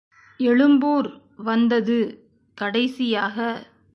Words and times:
எழும்பூர் 0.39 1.09
வந்தது 1.39 1.97
கடைசியாக. 2.57 3.37